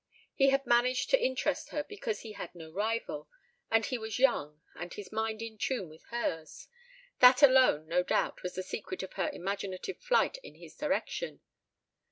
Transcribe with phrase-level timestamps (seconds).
[0.33, 3.29] He had managed to interest her because he had no rival,
[3.69, 6.67] and he was young and his mind in tune with hers.
[7.19, 11.41] That alone, no doubt, was the secret of her imaginative flight in his direction.